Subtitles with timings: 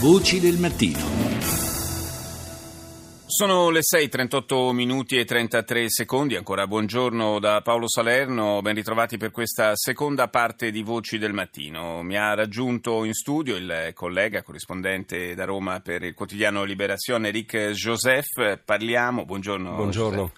[0.00, 1.00] Voci del mattino.
[3.26, 9.32] Sono le 6:38 minuti e 33 secondi, ancora buongiorno da Paolo Salerno, ben ritrovati per
[9.32, 12.04] questa seconda parte di Voci del Mattino.
[12.04, 17.70] Mi ha raggiunto in studio il collega corrispondente da Roma per il quotidiano Liberazione, Eric
[17.70, 18.60] Joseph.
[18.64, 19.74] Parliamo, buongiorno.
[19.74, 20.32] Buongiorno.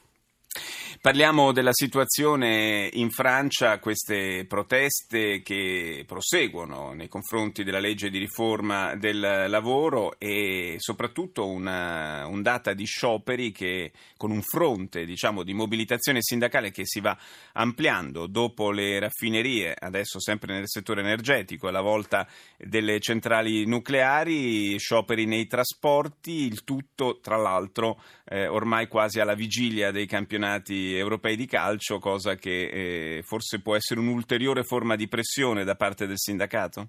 [1.02, 8.94] Parliamo della situazione in Francia, queste proteste che proseguono nei confronti della legge di riforma
[8.96, 16.18] del lavoro e soprattutto una ondata di scioperi che, con un fronte diciamo, di mobilitazione
[16.20, 17.16] sindacale che si va
[17.54, 25.24] ampliando dopo le raffinerie, adesso sempre nel settore energetico, alla volta delle centrali nucleari, scioperi
[25.24, 31.46] nei trasporti, il tutto tra l'altro eh, ormai quasi alla vigilia dei campionati europei di
[31.46, 36.88] calcio, cosa che eh, forse può essere un'ulteriore forma di pressione da parte del sindacato?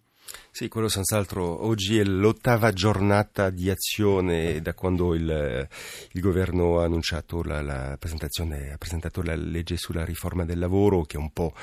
[0.49, 1.65] Sì, quello senz'altro.
[1.65, 5.67] Oggi è l'ottava giornata di azione da quando il,
[6.11, 11.03] il governo ha annunciato la, la presentazione, ha presentato la legge sulla riforma del lavoro,
[11.03, 11.53] che è un po'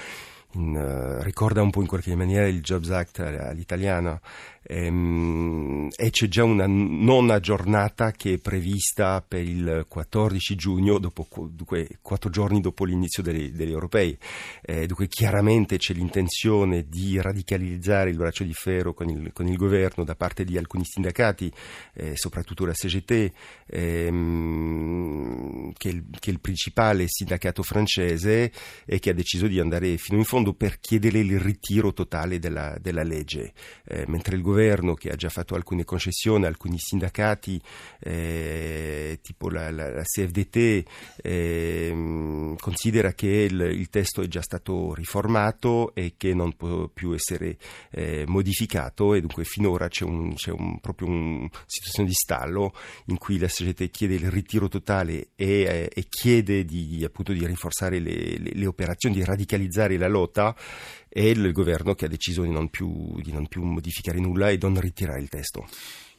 [0.52, 4.18] in, uh, ricorda un po' in qualche maniera il Jobs Act all'italiana
[4.62, 11.26] ehm, e c'è già una nona giornata che è prevista per il 14 giugno, dopo,
[11.50, 14.16] dunque quattro giorni dopo l'inizio degli, degli europei.
[14.62, 19.56] Eh, dunque chiaramente c'è l'intenzione di radicalizzare il braccio di ferro con il, con il
[19.56, 21.50] governo da parte di alcuni sindacati,
[21.94, 23.32] eh, soprattutto la CGT,
[23.66, 28.52] ehm, che, è il, che è il principale sindacato francese
[28.84, 32.38] e che ha deciso di andare fino in fondo fondo per chiedere il ritiro totale
[32.38, 33.52] della, della legge,
[33.84, 37.60] eh, mentre il governo che ha già fatto alcune concessioni, alcuni sindacati
[37.98, 40.84] eh, tipo la, la, la CFDT
[41.16, 47.12] eh, considera che il, il, testo è già stato riformato e che non può più
[47.12, 47.56] essere
[47.90, 49.14] eh, modificato.
[49.14, 52.72] E dunque finora c'è, un, c'è un, proprio una situazione di stallo
[53.06, 57.44] in cui la CGT chiede il ritiro totale e, eh, e chiede di, appunto, di
[57.44, 60.54] rinforzare le, le, le operazioni, di radicalizzare la lotta života
[61.18, 64.56] e il governo che ha deciso di non più, di non più modificare nulla e
[64.56, 65.66] di non ritirare il testo.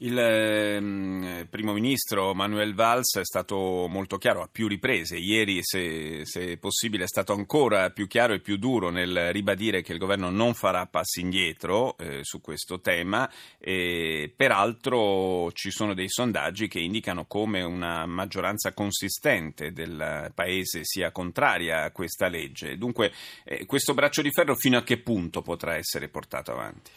[0.01, 5.17] Il eh, primo ministro Manuel Valls è stato molto chiaro a più riprese.
[5.17, 9.91] Ieri, se, se, possibile, è stato ancora più chiaro e più duro nel ribadire che
[9.91, 13.29] il governo non farà passi indietro eh, su questo tema.
[13.57, 21.11] E, peraltro ci sono dei sondaggi che indicano come una maggioranza consistente del paese sia
[21.11, 22.77] contraria a questa legge.
[22.77, 23.11] Dunque,
[23.43, 26.91] eh, questo braccio di ferro fino a punto potrà essere portato avanti?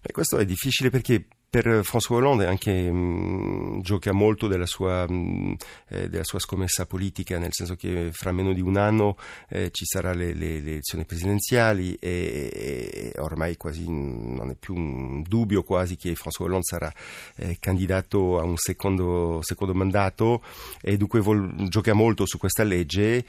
[0.00, 1.24] Beh, questo è difficile perché
[1.54, 5.54] per François Hollande anche mh, gioca molto della sua, mh,
[5.90, 9.16] eh, della sua, scommessa politica, nel senso che fra meno di un anno
[9.48, 14.74] eh, ci saranno le, le, le, elezioni presidenziali e, e, ormai quasi non è più
[14.74, 16.92] un dubbio quasi che François Hollande sarà
[17.36, 20.42] eh, candidato a un secondo, secondo, mandato
[20.80, 23.24] e dunque vuol, gioca molto su questa legge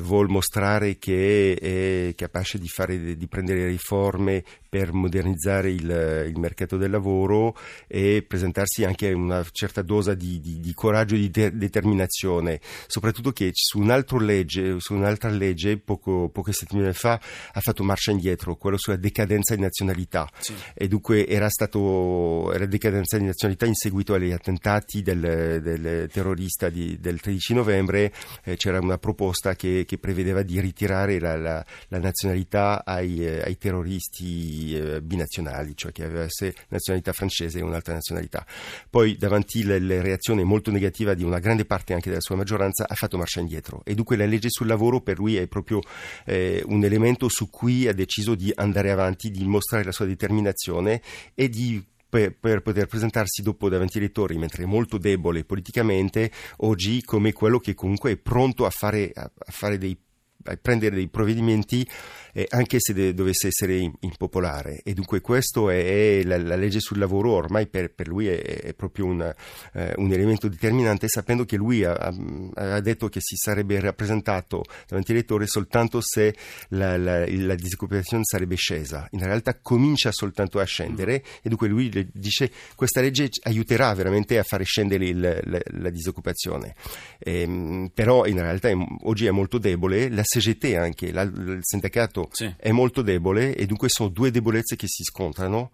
[0.00, 6.78] vuol mostrare che è capace di, fare, di prendere riforme per modernizzare il, il mercato
[6.78, 7.54] del lavoro
[7.86, 13.32] e presentarsi anche una certa dose di, di, di coraggio e di de- determinazione, soprattutto
[13.32, 17.20] che su, un legge, su un'altra legge poco, poche settimane fa
[17.52, 20.54] ha fatto marcia indietro, quello sulla decadenza di nazionalità sì.
[20.72, 26.70] e dunque era stato era decadenza di nazionalità in seguito agli attentati del, del terrorista
[26.70, 28.10] di, del 13 novembre
[28.44, 33.42] eh, c'era una proposta che, che, prevedeva di ritirare la, la, la nazionalità ai, eh,
[33.42, 38.46] ai terroristi eh, binazionali, cioè che avesse nazionalità francese e un'altra nazionalità.
[38.88, 42.94] Poi davanti alle reazioni molto negative di una grande parte anche della sua maggioranza ha
[42.94, 45.80] fatto marcia indietro e dunque la legge sul lavoro per lui è proprio
[46.24, 51.00] eh, un elemento su cui ha deciso di andare avanti, di mostrare la sua determinazione
[51.34, 57.02] e di per, poter presentarsi dopo davanti ai elettori, mentre è molto debole politicamente, oggi
[57.02, 59.98] come quello che comunque è pronto a fare, a fare dei
[60.44, 61.86] a prendere dei provvedimenti
[62.32, 64.80] eh, anche se de- dovesse essere impopolare.
[64.82, 68.40] E dunque questo è, è la, la, legge sul lavoro ormai per, per lui è,
[68.40, 69.34] è proprio una,
[69.74, 75.12] eh, un elemento determinante sapendo che lui ha, ha, detto che si sarebbe rappresentato davanti
[75.12, 76.34] ai elettori soltanto se
[76.68, 79.06] la, la, la, disoccupazione sarebbe scesa.
[79.12, 84.42] In realtà comincia soltanto a scendere e dunque lui dice questa legge aiuterà veramente a
[84.42, 86.74] fare scendere il, la, disoccupazione.
[87.18, 92.52] Eh, però in realtà è, oggi è molto debole la CGT anche, il sindacato sì.
[92.56, 95.72] è molto debole e dunque sono due debolezze che si scontrano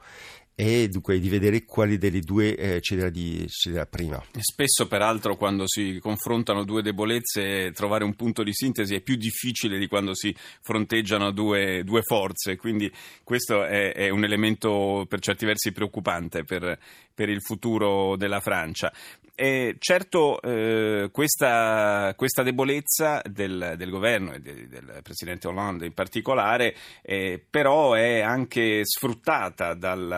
[0.61, 4.21] e dunque di vedere quale delle due eh, cederà, di, cederà prima.
[4.41, 9.79] Spesso peraltro quando si confrontano due debolezze trovare un punto di sintesi è più difficile
[9.79, 15.47] di quando si fronteggiano due, due forze, quindi questo è, è, un elemento per certi
[15.47, 16.77] versi preoccupante per,
[17.15, 18.93] per il futuro della Francia.
[19.41, 25.95] E certo eh, questa, questa, debolezza del, del governo e de, del Presidente Hollande in
[25.95, 30.09] particolare eh, però è anche sfruttata dal,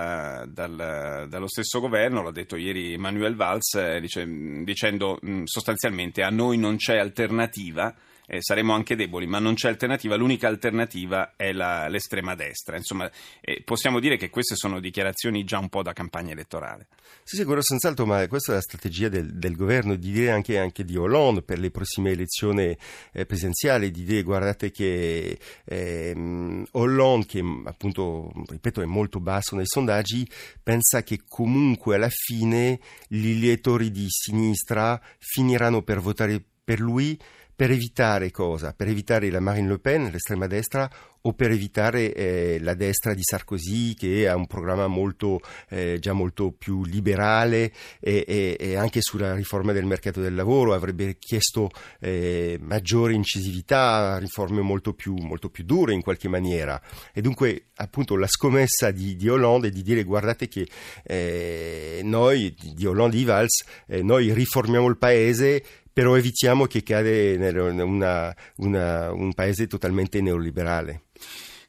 [0.48, 4.26] dal, dallo stesso governo, l'ha detto ieri Manuel Valls, eh, dice,
[4.64, 7.94] dicendo mh, sostanzialmente a noi non c'è alternativa
[8.32, 12.76] eh, saremo anche deboli, ma non c'è alternativa, l'unica alternativa è la, l'estrema destra.
[12.76, 13.10] Insomma,
[13.40, 16.86] eh, possiamo dire che queste sono dichiarazioni già un po' da campagna elettorale.
[17.24, 20.58] Sì, sì, quello senz'altro, ma questa è la strategia del, del governo, di dire anche,
[20.60, 22.76] anche, di Hollande per le prossime elezioni
[23.12, 29.66] eh, presidenziali, di dire guardate che ehm, Hollande, che appunto, ripeto, è molto basso nei
[29.66, 30.24] sondaggi,
[30.62, 32.78] pensa che comunque alla fine
[33.08, 37.18] gli elettori di sinistra finiranno per votare per lui
[37.60, 38.72] per evitare cosa?
[38.72, 40.88] Per evitare la Marine Le Pen, l'estrema destra,
[41.22, 46.12] o per evitare eh, la destra di Sarkozy che ha un programma molto, eh, già
[46.12, 51.70] molto più liberale e, e, e, anche sulla riforma del mercato del lavoro avrebbe chiesto
[52.00, 56.80] eh, maggiore incisività, riforme molto più, molto più, dure in qualche maniera
[57.12, 60.66] e dunque appunto la scommessa di, di Hollande è di dire guardate che
[61.04, 65.62] eh, noi, di Hollande e Valls, eh, noi riformiamo il paese
[65.92, 71.02] però evitiamo che cade in un paese totalmente neoliberale.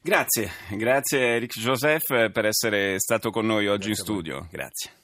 [0.00, 4.48] Grazie, grazie Eric Joseph per essere stato con noi oggi grazie in studio.
[4.50, 5.00] Grazie.